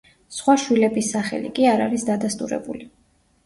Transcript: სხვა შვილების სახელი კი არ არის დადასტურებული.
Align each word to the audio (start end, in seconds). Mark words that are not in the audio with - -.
სხვა 0.37 0.55
შვილების 0.63 1.11
სახელი 1.17 1.53
კი 1.59 1.69
არ 1.75 1.87
არის 1.87 2.09
დადასტურებული. 2.11 2.93